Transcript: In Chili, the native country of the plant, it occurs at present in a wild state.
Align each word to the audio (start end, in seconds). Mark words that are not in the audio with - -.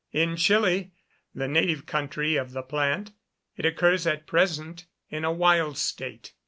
In 0.11 0.35
Chili, 0.35 0.93
the 1.35 1.47
native 1.47 1.85
country 1.85 2.35
of 2.35 2.53
the 2.53 2.63
plant, 2.63 3.11
it 3.55 3.67
occurs 3.67 4.07
at 4.07 4.25
present 4.25 4.87
in 5.11 5.23
a 5.23 5.31
wild 5.31 5.77
state. 5.77 6.33